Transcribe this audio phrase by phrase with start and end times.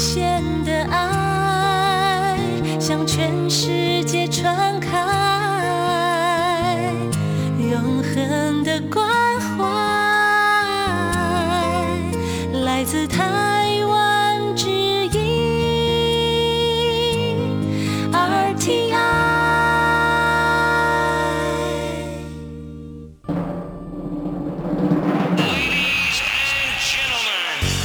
[0.00, 0.29] 些。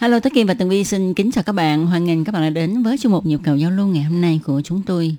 [0.00, 1.86] Hello Tố Kim và Tường Vi xin kính chào các bạn.
[1.86, 4.20] Hoan nghênh các bạn đã đến với chuyên mục Nhịp cầu giao lưu ngày hôm
[4.20, 5.16] nay của chúng tôi.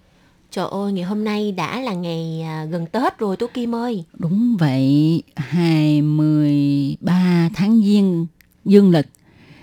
[0.51, 4.03] Trời ơi, ngày hôm nay đã là ngày à, gần Tết rồi Tú Kim ơi.
[4.13, 8.27] Đúng vậy, 23 tháng Giêng
[8.65, 9.07] dương lịch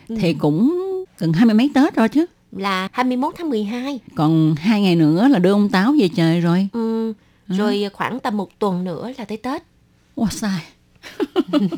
[0.09, 0.85] thì cũng
[1.19, 2.27] gần hai mươi mấy Tết rồi chứ.
[2.53, 4.01] Là 21 tháng 12.
[4.15, 6.69] Còn hai ngày nữa là đưa ông Táo về trời rồi.
[6.73, 7.13] Ừ,
[7.49, 9.63] rồi khoảng tầm một tuần nữa là tới Tết.
[10.17, 10.63] Wow sai.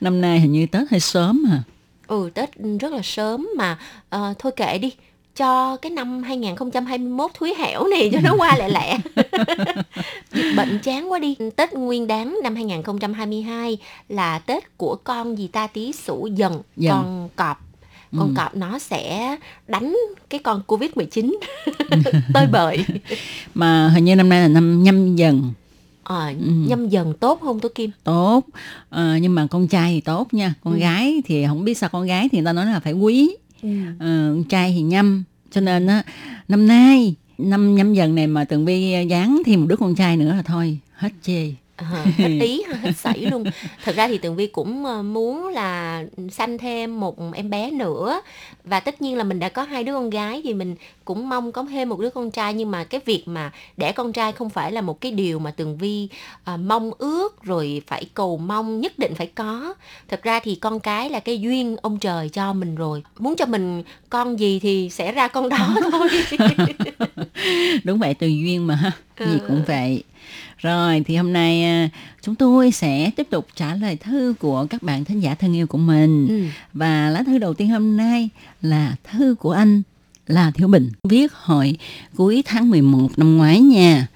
[0.00, 1.62] Năm nay hình như Tết hơi sớm à.
[2.10, 4.92] Ừ, Tết rất là sớm mà ờ, thôi kệ đi.
[5.36, 8.96] Cho cái năm 2021 thúi hẻo này cho nó qua lẹ lẹ.
[10.34, 11.36] Dịch bệnh chán quá đi.
[11.56, 16.92] Tết Nguyên đáng năm 2022 là Tết của con gì ta tí sủ dần, Dần.
[16.92, 17.56] con cọp.
[18.18, 18.34] Con Ừ.
[18.36, 19.36] cọp nó sẽ
[19.68, 19.96] đánh
[20.30, 21.34] cái con Covid-19
[22.34, 22.84] tơi bời.
[23.54, 25.52] Mà hình như năm nay là năm nhâm dần
[26.04, 26.34] Ừ.
[26.66, 27.90] nhâm dần tốt không Tố Kim?
[28.04, 28.44] tốt
[28.88, 30.80] Ờ, nhưng mà con trai thì tốt nha con Ừ.
[30.80, 33.30] gái thì không biết sao con gái thì người ta nói là phải quý
[33.62, 33.68] Ừ.
[33.98, 36.02] Ờ, con trai thì nhâm cho nên á
[36.48, 40.16] năm nay năm nhâm dần này mà tường vi dán thêm một đứa con trai
[40.16, 41.52] nữa là thôi hết chê
[41.92, 43.44] Ờ, hết ý hết sảy luôn.
[43.84, 48.20] Thật ra thì tường vi cũng ờ, muốn là sanh thêm một em bé nữa.
[48.64, 50.74] Và tất nhiên là mình đã có hai đứa con gái thì mình
[51.04, 52.54] cũng mong có thêm một đứa con trai.
[52.54, 55.50] Nhưng mà cái việc mà đẻ con trai không phải là một cái điều mà
[55.50, 56.08] tường vi
[56.44, 59.74] ờ, mong ước rồi phải cầu mong nhất định phải có.
[60.08, 63.02] Thật ra thì con cái là cái duyên ông trời cho mình rồi.
[63.18, 66.08] Muốn cho mình con gì thì sẽ ra con đó thôi.
[67.84, 69.46] Đúng vậy tùy duyên mà gì Ừ.
[69.48, 70.02] cũng vậy
[70.58, 71.88] rồi thì hôm nay à,
[72.22, 75.66] chúng tôi sẽ tiếp tục trả lời thư của các bạn thính giả thân yêu
[75.66, 76.44] của mình ừ.
[76.72, 78.28] Và lá thư đầu tiên hôm nay
[78.62, 79.82] là thư của anh
[80.26, 80.90] là Thiếu Bình.
[81.04, 81.76] Viết hồi
[82.16, 84.06] cuối tháng 11 năm ngoái nha.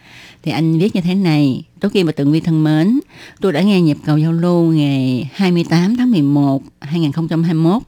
[0.42, 1.62] Thì anh viết như thế này.
[1.80, 3.00] Tố Kim và Tường Vi thân mến,
[3.40, 7.82] tôi đã nghe nhịp cầu giao lưu ngày 28 tháng 11 2021.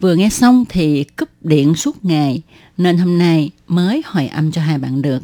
[0.00, 2.42] Vừa nghe xong thì cúp điện suốt ngày,
[2.76, 5.22] nên hôm nay mới hồi âm cho hai bạn được.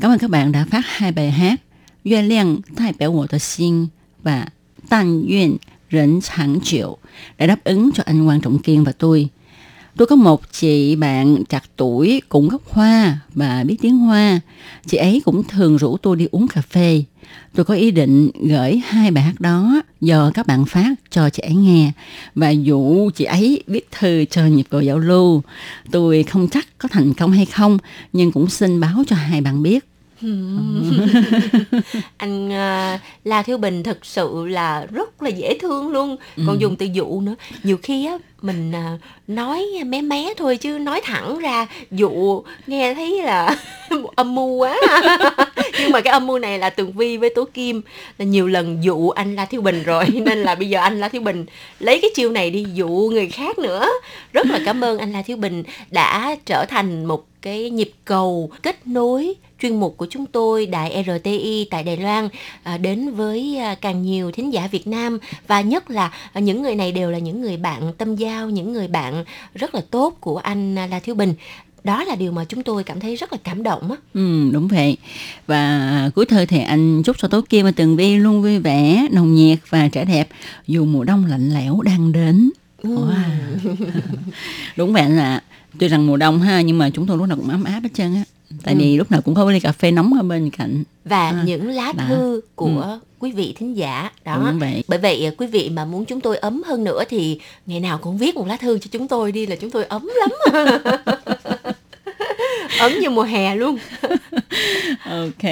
[0.00, 1.60] Cảm ơn các bạn đã phát hai bài hát
[2.04, 3.86] Duyên Liang Thái Biểu Ngộ Tờ Xin
[4.22, 4.46] và
[4.88, 5.56] Tàn Duyên
[5.92, 6.96] Rỉnh Chẳng Triệu
[7.38, 9.28] để đáp ứng cho anh Quang Trọng Kiên và tôi.
[9.96, 14.40] Tôi có một chị bạn chặt tuổi cũng gốc hoa và biết tiếng Hoa.
[14.86, 17.04] Chị ấy cũng thường rủ tôi đi uống cà phê.
[17.54, 21.42] Tôi có ý định gửi hai bài hát đó do các bạn phát cho chị
[21.42, 21.92] ấy nghe
[22.34, 25.42] và dụ chị ấy viết thư cho nhịp cầu giao lưu.
[25.90, 27.78] Tôi không chắc có thành công hay không,
[28.12, 29.91] nhưng cũng xin báo cho hai bạn biết.
[32.16, 36.16] anh uh, La Thiếu Bình thực sự là rất là dễ thương luôn.
[36.46, 37.34] Còn dùng từ dụ nữa.
[37.62, 42.94] Nhiều khi á mình à, nói mé mé thôi chứ nói thẳng ra dụ nghe
[42.94, 43.56] thấy là
[44.16, 44.76] âm mưu quá.
[45.80, 47.82] Nhưng mà cái âm mưu này là Tường Vi với Tố Kim
[48.18, 50.04] là nhiều lần dụ anh La Thiếu Bình rồi.
[50.12, 51.46] Nên là bây giờ anh La Thiếu Bình
[51.80, 53.88] lấy cái chiêu này đi dụ người khác nữa.
[54.32, 58.50] Rất là cảm ơn anh La Thiếu Bình đã trở thành một cái nhịp cầu
[58.62, 62.28] kết nối chuyên mục của chúng tôi Đài RTI tại Đài Loan
[62.62, 66.62] à, đến với à, càng nhiều thính giả Việt Nam và nhất là à, những
[66.62, 69.24] người này đều là những người bạn tâm giao, những người bạn
[69.54, 71.34] rất là tốt của anh à, La Thiếu Bình.
[71.84, 73.96] Đó là điều mà chúng tôi cảm thấy rất là cảm động á.
[74.14, 74.96] Ừ, đúng vậy.
[75.46, 79.06] Và cuối thời thì anh chúc cho Tố Kim và Tường Vi luôn vui vẻ,
[79.12, 80.28] nồng nhiệt và trẻ đẹp
[80.66, 82.50] dù mùa đông lạnh lẽo đang đến.
[82.82, 83.14] Wow.
[84.76, 85.40] đúng vậy là
[85.78, 87.88] tuy rằng mùa đông ha nhưng mà chúng tôi lúc nào cũng ấm áp hết
[87.94, 88.22] trơn á.
[88.62, 88.78] Tại Ừ.
[88.80, 90.82] vì lúc nào cũng có ly cà phê nóng ở bên cạnh.
[91.04, 92.06] Và À, những lá đã.
[92.08, 94.42] thư của quý vị thính giả đó.
[94.50, 94.84] Đúng vậy.
[94.88, 97.98] Bởi vậy à, quý vị mà muốn chúng tôi ấm hơn nữa thì ngày nào
[97.98, 100.30] cũng viết một lá thư cho chúng tôi đi là chúng tôi ấm lắm.
[102.80, 103.78] ấm như mùa hè luôn.
[105.10, 105.42] Ok.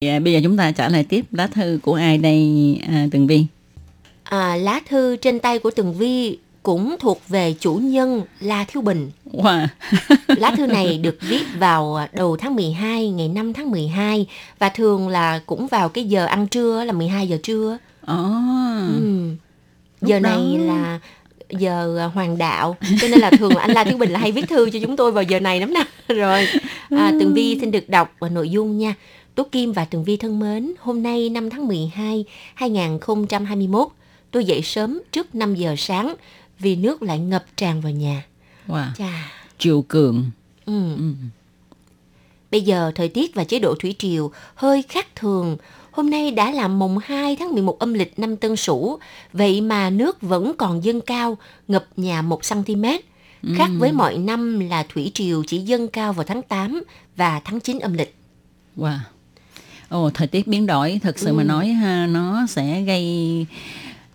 [0.00, 3.06] Thì, à, bây giờ chúng ta trả lời tiếp lá thư của ai đây à,
[3.12, 3.44] Tường Vi?
[4.24, 8.82] à, lá thư trên tay của Tường Vi cũng thuộc về chủ nhân La Thiếu
[8.82, 9.10] Bình.
[9.32, 9.66] Wow.
[10.26, 14.26] Lá thư này được viết vào đầu tháng 12, ngày 5 tháng 12
[14.58, 17.78] và thường là cũng vào cái giờ ăn trưa là 12 giờ trưa.
[18.06, 18.14] Ồ.
[18.96, 19.30] Ừ.
[20.00, 21.00] Giờ này đó- là
[21.50, 24.32] giờ à, hoàng đạo cho nên là thường là anh La Thiếu Bình là hay
[24.32, 25.84] viết thư cho chúng tôi vào giờ này lắm nè
[26.14, 26.46] rồi
[26.90, 28.94] à, Tường Vi xin được đọc nội dung nha
[29.34, 32.24] Tố Kim và Tường Vi thân mến hôm nay 5 tháng 12
[32.54, 33.88] 2021
[34.30, 36.14] tôi dậy sớm trước 5 giờ sáng
[36.58, 38.22] vì nước lại ngập tràn vào nhà
[38.68, 38.86] Wow.
[38.98, 40.30] chà Triều cường.
[40.66, 40.94] ừ.
[42.50, 45.56] Bây giờ thời tiết và chế độ thủy triều hơi khác thường.
[45.90, 48.98] Hôm nay đã là mùng 2 tháng 11 âm lịch năm Tân Sửu,
[49.32, 51.38] vậy mà nước vẫn còn dâng cao,
[51.68, 52.84] ngập nhà 1 cm.
[53.56, 56.82] Khác với mọi năm là thủy triều chỉ dâng cao vào tháng 8
[57.16, 58.14] và tháng 9 âm lịch.
[58.76, 58.98] Wow.
[59.88, 63.46] Ồ, thời tiết biến đổi thật sự mà nói ha, nó sẽ gây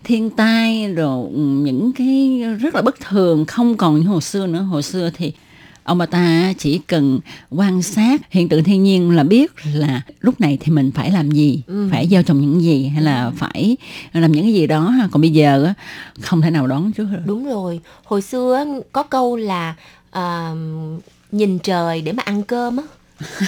[0.03, 4.62] thiên tai rồi những cái rất là bất thường không còn như hồi xưa nữa.
[4.62, 5.33] Hồi xưa thì
[5.83, 7.19] ông bà ta chỉ cần
[7.50, 11.31] quan sát hiện tượng thiên nhiên là biết là lúc này thì mình phải làm
[11.31, 13.77] gì phải gieo trồng những gì hay là phải
[14.13, 15.74] làm những cái gì đó còn bây giờ
[16.21, 17.21] không thể nào đoán trước được.
[17.25, 19.75] Đúng rồi, hồi xưa có câu là
[20.12, 20.51] à,
[21.31, 22.83] nhìn trời để mà ăn cơm á.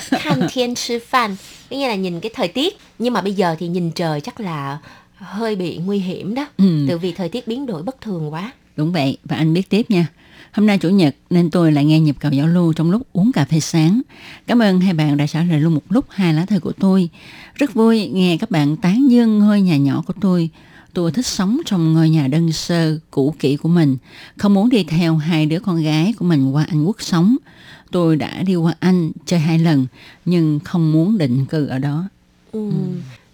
[0.19, 1.35] Thanh thiên sư phan,
[1.69, 2.77] nghĩa là nhìn cái thời tiết.
[2.99, 4.77] Nhưng mà bây giờ thì nhìn trời chắc là
[5.23, 6.47] hơi bị nguy hiểm đó.
[6.57, 6.85] Ừ.
[6.89, 8.51] Từ vì thời tiết biến đổi bất thường quá.
[8.75, 10.07] Đúng vậy, và anh biết tiếp nha.
[10.51, 13.31] Hôm nay Chủ nhật nên tôi lại nghe nhịp cầu giao lưu trong lúc uống
[13.31, 14.01] cà phê sáng.
[14.47, 17.09] Cảm ơn hai bạn đã trả lời luôn một lúc hai lá thư của tôi.
[17.55, 20.49] Rất vui nghe các bạn tán dương ngôi nhà nhỏ của tôi.
[20.93, 23.97] Tôi thích sống trong ngôi nhà đơn sơ, cũ kỹ của mình.
[24.37, 27.35] Không muốn đi theo hai đứa con gái của mình qua Anh Quốc sống.
[27.91, 29.87] Tôi đã đi qua Anh chơi hai lần,
[30.25, 32.03] nhưng không muốn định cư ở đó.
[32.51, 32.71] Ừ.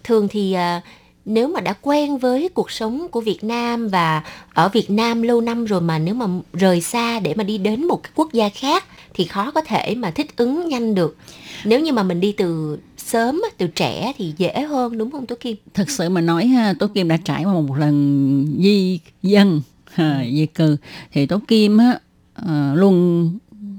[0.03, 0.81] Thường thì à,
[1.29, 4.23] nếu mà đã quen với cuộc sống của Việt Nam và
[4.53, 7.87] ở Việt Nam lâu năm rồi mà nếu mà rời xa để mà đi đến
[7.87, 11.17] một cái quốc gia khác thì khó có thể mà thích ứng nhanh được.
[11.65, 15.35] Nếu như mà mình đi từ sớm, từ trẻ thì dễ hơn đúng không Tố
[15.39, 15.57] Kim?
[15.73, 19.61] thật sự mà nói ha, Tố Kim đã trải qua một lần di dân
[19.93, 20.77] ha, di cư
[21.11, 21.99] thì Tố Kim á
[22.33, 23.31] ờ, luôn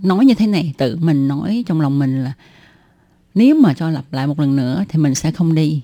[0.03, 2.33] nói như thế này tự mình nói trong lòng mình là
[3.35, 5.83] nếu mà cho lặp lại một lần nữa thì mình sẽ không đi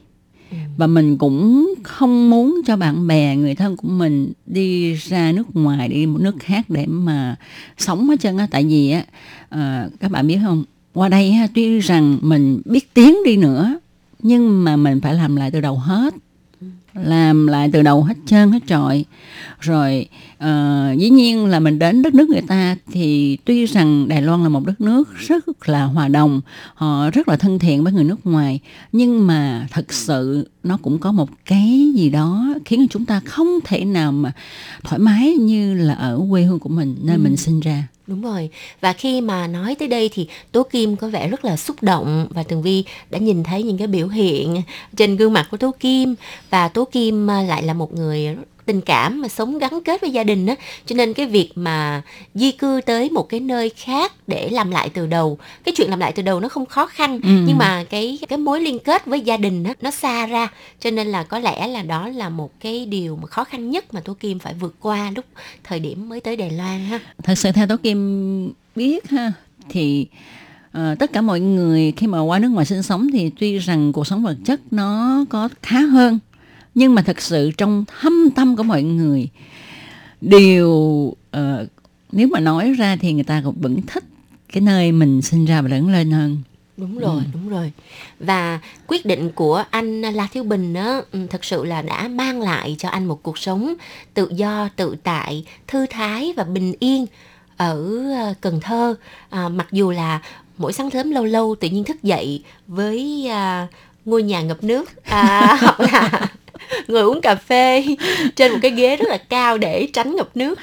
[0.76, 5.56] và mình cũng không muốn cho bạn bè người thân của mình đi ra nước
[5.56, 7.36] ngoài đi một nước khác để mà
[7.78, 8.46] sống hết trơn á.
[8.50, 9.04] Tại vì á
[9.48, 10.64] à, các bạn biết không?
[10.92, 13.78] Qua đây ha, tuy rằng mình biết tiếng đi nữa
[14.22, 16.14] nhưng mà mình phải làm lại từ đầu hết.
[16.94, 19.04] Làm lại từ đầu hết trơn hết trọi.
[19.60, 20.08] Rồi
[20.38, 24.42] ờ, dĩ nhiên là mình đến đất nước người ta thì tuy rằng Đài Loan
[24.42, 26.40] là một đất nước rất là hòa đồng
[26.74, 28.60] họ rất là thân thiện với người nước ngoài.
[28.92, 33.58] Nhưng mà thật sự nó cũng có một cái gì đó khiến chúng ta không
[33.64, 34.32] thể nào mà
[34.84, 37.88] thoải mái như là ở quê hương của mình nơi mình sinh ra.
[38.06, 38.50] Đúng rồi.
[38.80, 42.26] Và khi mà nói tới đây thì Tố Kim có vẻ rất là xúc động
[42.30, 44.62] và Tường Vi đã nhìn thấy những cái biểu hiện
[44.96, 46.14] trên gương mặt của Tố Kim.
[46.50, 48.36] Và Tố Kim à, lại là một người
[48.66, 50.54] tình cảm mà sống gắn kết với gia đình á.
[50.86, 52.02] Cho nên cái việc mà
[52.34, 55.98] di cư tới một cái nơi khác để làm lại từ đầu cái chuyện làm
[55.98, 57.28] lại từ đầu nó không khó khăn Ừ.
[57.46, 60.48] nhưng mà cái cái mối liên kết với gia đình á nó xa ra.
[60.80, 63.94] Cho nên là có lẽ là đó là một cái điều mà khó khăn nhất
[63.94, 65.24] mà Tố Kim phải vượt qua lúc
[65.64, 67.00] thời điểm mới tới Đài Loan ha.
[67.22, 69.32] Thật sự theo Tố Kim biết ha
[69.68, 70.06] thì
[70.72, 73.92] ờ, tất cả mọi người khi mà qua nước ngoài sinh sống thì tuy rằng
[73.92, 76.18] cuộc sống vật chất nó có khá hơn
[76.76, 79.28] nhưng mà thật sự trong thâm tâm của mọi người
[80.20, 81.66] đều ờ,
[82.12, 84.04] nếu mà nói ra thì người ta cũng vẫn thích
[84.52, 86.42] cái nơi mình sinh ra và lớn lên hơn
[86.76, 87.72] Đúng rồi, đúng rồi.
[88.20, 92.40] Và quyết định của anh La Thiếu Bình á, ừ, thật sự là đã mang
[92.40, 93.74] lại cho anh một cuộc sống
[94.14, 97.06] tự do, tự tại, thư thái và bình yên
[97.56, 98.94] ở ờ, Cần Thơ.
[99.30, 100.20] À, mặc dù là
[100.58, 103.66] mỗi sáng sớm lâu lâu tự nhiên thức dậy với à,
[104.04, 106.28] ngôi nhà ngập nước à, hoặc là
[106.88, 107.84] ngồi uống cà phê
[108.36, 110.58] trên một cái ghế rất là cao để tránh ngập nước.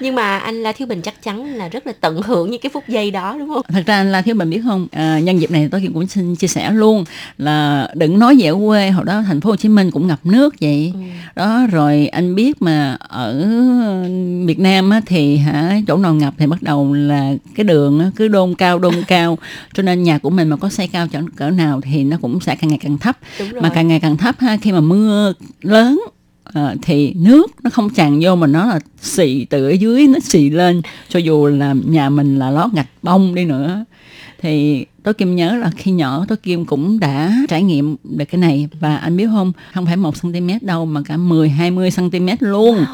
[0.00, 2.70] Nhưng mà anh La Thiếu Bình chắc chắn là rất là tận hưởng những cái
[2.70, 3.62] phút giây đó đúng không?
[3.68, 4.86] thật ra là thiếu mình biết không?
[4.92, 7.04] À, nhân dịp này tôi cũng xin chia sẻ luôn
[7.38, 10.54] là đừng nói về quê hồi đó thành phố Hồ Chí Minh cũng ngập nước
[10.60, 10.92] vậy.
[11.34, 13.46] Đó rồi anh biết mà ở
[14.46, 18.10] Việt Nam á, thì hả chỗ nào ngập thì bắt đầu là cái đường á,
[18.16, 19.38] cứ đôn cao đôn cao.
[19.74, 22.40] Cho nên nhà của mình mà có xây cao cỡ, cỡ nào thì nó cũng
[22.40, 23.18] sẽ càng ngày càng thấp.
[23.60, 25.32] Mà càng ngày càng thấp ha khi mà mưa
[25.62, 26.00] lớn
[26.44, 30.18] ờ, thì nước nó không tràn vô mà nó là xì từ ở dưới nó
[30.22, 30.82] xì lên.
[31.08, 33.84] Cho dù là nhà mình là lót gạch bông đi nữa.
[34.40, 38.40] Thì tôi kim nhớ là khi nhỏ tôi kim cũng đã trải nghiệm được cái
[38.40, 38.68] này.
[38.80, 42.84] Và anh biết không không phải một cm đâu mà cả 10 20 cm luôn.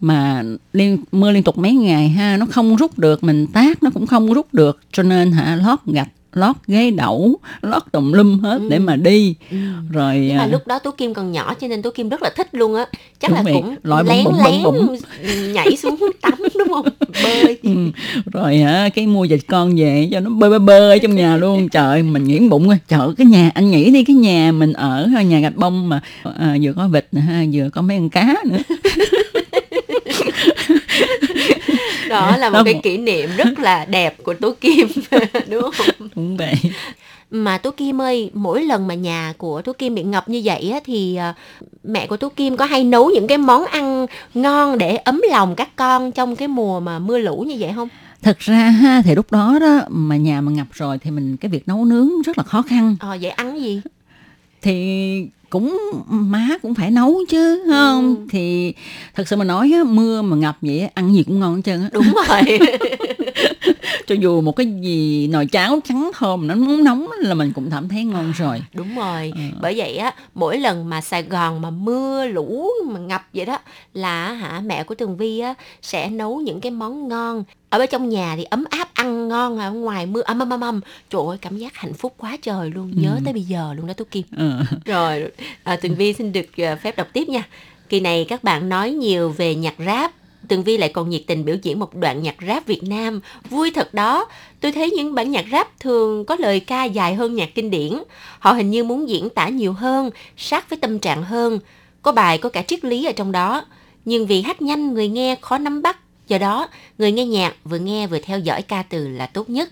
[0.00, 0.42] Mà
[0.72, 4.06] liên mưa liên tục mấy ngày ha nó không rút được mình tác nó cũng
[4.06, 4.80] không rút được.
[4.92, 9.34] Cho nên hả lót gạch lót ghế đẩu lót tùm lum hết để mà đi
[9.50, 9.56] Ừ.
[9.92, 12.22] rồi Nhưng mà à, lúc đó Tú Kim còn nhỏ cho nên Tú Kim rất
[12.22, 12.86] là thích luôn á.
[13.20, 14.96] Chắc là vậy, cũng loại lén bụng lén bụng bụng.
[15.52, 16.86] nhảy xuống tắm đúng không?
[17.24, 17.58] Bơi.
[17.62, 17.70] ừ,
[18.32, 21.68] rồi hả cái mua vịt con về cho nó bơi bơi bơi trong nhà luôn
[21.72, 25.08] trời mình nghĩ bụng ơi trời cái nhà anh nghĩ đi cái nhà mình ở
[25.26, 26.00] nhà gạch bông mà
[26.38, 28.58] à, vừa có vịt nè ha vừa có mấy con cá nữa
[32.08, 34.88] Đó là một Đó, cái một- kỷ niệm rất là đẹp của Tú Kim
[35.50, 36.08] đúng không?
[36.14, 36.54] cũng vậy
[37.30, 40.70] Mà Tú Kim ơi, mỗi lần mà nhà của Tú Kim bị ngập như vậy
[40.70, 41.34] á, thì à,
[41.84, 45.54] mẹ của Tú Kim có hay nấu những cái món ăn ngon để ấm lòng
[45.54, 47.88] các con trong cái mùa mà mưa lũ như vậy không?
[48.22, 51.48] thật ra ha thì lúc đó đó mà nhà mà ngập rồi thì mình cái
[51.50, 53.80] việc nấu nướng rất là khó khăn Ờ, vậy ăn gì?
[54.62, 55.78] thì cũng
[56.08, 58.26] má cũng phải nấu chứ không Ừ.
[58.30, 58.72] thì
[59.14, 61.60] thật sự mà nói á, mưa mà ngập vậy á, ăn gì cũng ngon hết
[61.64, 62.58] trơn á Đúng rồi.
[64.08, 67.70] cho dù một cái gì nồi cháo trắng thơm nó nóng nóng là mình cũng
[67.70, 69.40] cảm thấy ngon rồi Đúng rồi, Ờ.
[69.60, 73.58] bởi vậy á, mỗi lần mà Sài Gòn mà mưa lũ mà ngập vậy đó
[73.94, 77.44] là hả mẹ của Tường Vi á sẽ nấu những cái món ngon.
[77.70, 80.60] Ở bên trong nhà thì ấm áp ăn ngon ở ngoài mưa ấm ấm ấm
[80.60, 80.80] ấm.
[81.10, 83.20] Trời ơi cảm giác hạnh phúc quá trời luôn, nhớ Ừ.
[83.24, 84.24] tới bây giờ luôn đó Tú Kim.
[84.36, 84.62] Ờ.
[84.84, 85.24] Rồi,
[85.62, 87.42] à, Tường Vi xin được à, phép đọc tiếp nha.
[87.88, 90.12] Kỳ này các bạn nói nhiều về nhạc rap.
[90.48, 93.20] Tường Vi lại còn nhiệt tình biểu diễn một đoạn nhạc rap Việt Nam.
[93.50, 94.26] Vui thật đó.
[94.60, 97.92] Tôi thấy những bản nhạc rap thường có lời ca dài hơn nhạc kinh điển.
[98.38, 101.58] Họ hình như muốn diễn tả nhiều hơn, sát với tâm trạng hơn.
[102.02, 103.64] Có bài có cả triết lý ở trong đó.
[104.04, 105.98] Nhưng vì hát nhanh người nghe khó nắm bắt.
[106.28, 109.68] Do đó, người nghe nhạc vừa nghe vừa theo dõi ca từ là tốt nhất.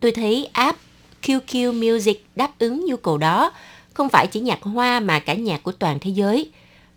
[0.00, 0.78] Tôi thấy app
[1.22, 3.52] QQ Music đáp ứng nhu cầu đó,
[3.94, 6.50] không phải chỉ nhạc hoa mà cả nhạc của toàn thế giới.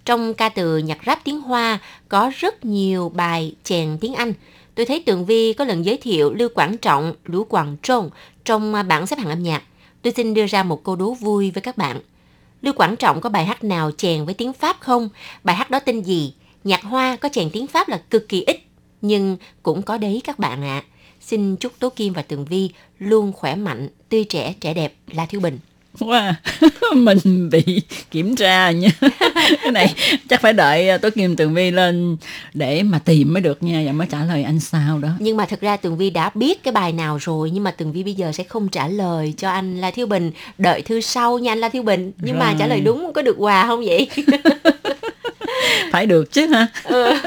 [0.05, 1.79] Trong ca từ nhạc rap tiếng Hoa
[2.09, 4.33] có rất nhiều bài chèn tiếng Anh.
[4.75, 8.09] Tôi thấy Tường Vi có lần giới thiệu Lưu Quảng Trọng, Lũ Quảng Trông
[8.45, 9.63] trong à, bảng xếp hạng âm nhạc.
[10.01, 11.99] Tôi xin đưa ra một câu đố vui với các bạn.
[12.61, 15.09] Lưu Quảng Trọng có bài hát nào chèn với tiếng Pháp không?
[15.43, 16.33] Bài hát đó tên gì?
[16.63, 18.59] Nhạc Hoa có chèn tiếng Pháp là cực kỳ ít,
[19.01, 20.83] nhưng cũng có đấy các bạn ạ.
[21.21, 22.69] Xin chúc Tố Kim và Tường Vi
[22.99, 25.59] luôn khỏe mạnh, tươi trẻ, trẻ đẹp, La Thiếu Bình.
[25.99, 26.33] Wow.
[26.95, 27.81] mình bị
[28.11, 28.89] kiểm tra nha
[29.63, 29.93] cái này
[30.29, 32.17] chắc phải đợi ờ, tối kim tường vi lên
[32.53, 35.45] để mà tìm mới được nha và mới trả lời anh sao đó Nhưng mà
[35.45, 38.13] thật ra Tường Vi đã biết cái bài nào rồi Nhưng mà Tường Vi bây
[38.13, 41.59] giờ sẽ không trả lời cho anh La Thiếu Bình Đợi thư sau nha anh
[41.59, 42.55] La Thiếu Bình Nhưng mà Rồi.
[42.59, 44.07] trả lời đúng có được quà không vậy?
[45.93, 46.67] phải được chứ ha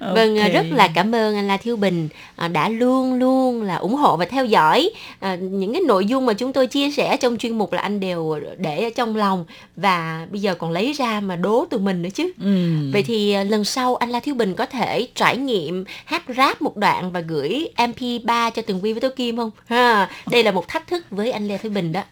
[0.00, 0.52] Vâng, Ok.
[0.52, 4.16] rất là cảm ơn anh La Thiếu Bình à, đã luôn luôn là ủng hộ
[4.16, 7.58] và theo dõi à, những cái nội dung mà chúng tôi chia sẻ trong chuyên
[7.58, 9.44] mục là anh đều để ở trong lòng
[9.76, 12.32] và bây giờ còn lấy ra mà đố tụi mình nữa chứ.
[12.44, 12.76] ừ.
[12.92, 16.62] Vậy thì à, lần sau anh La Thiếu Bình có thể trải nghiệm hát rap
[16.62, 19.50] một đoạn và gửi MP3 cho Tường Vi với Tố Kim không?
[19.66, 22.02] Ha, đây là một thách thức với anh Lê Thái Bình đó.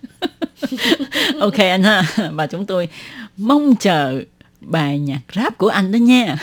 [1.41, 2.89] ok anh ha và chúng tôi
[3.37, 4.21] mong chờ
[4.64, 6.38] bài nhạc rap của anh đó nha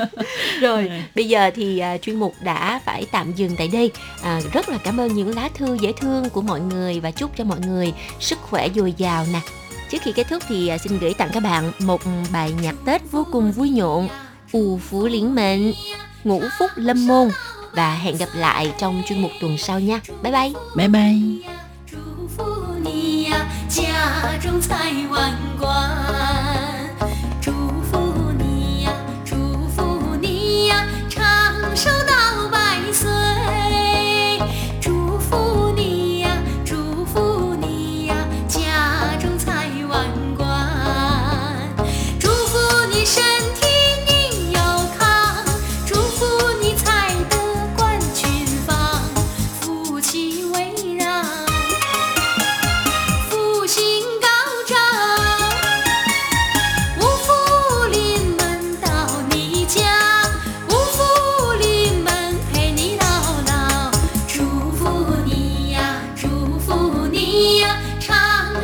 [0.61, 3.91] Rồi, bây giờ thì à, chuyên mục đã phải tạm dừng tại đây.
[4.23, 7.37] À, rất là cảm ơn những lá thư dễ thương của mọi người và chúc
[7.37, 9.39] cho mọi người sức khỏe dồi dào nè.
[9.91, 12.01] Trước khi kết thúc thì à, xin gửi tặng các bạn một
[12.33, 14.09] bài nhạc Tết vô cùng vui nhộn.
[14.51, 15.73] U Phú Liễn Mệnh,
[16.23, 17.29] Ngũ Phúc Lâm Môn
[17.75, 19.99] và hẹn gặp lại trong chuyên mục tuần sau nha.
[20.23, 20.51] Bye bye.
[20.75, 21.53] bye bye
[21.91, 21.97] 祝
[22.27, 22.43] 福
[22.83, 25.31] 你呀，家中财万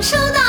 [0.04, 0.43] 收到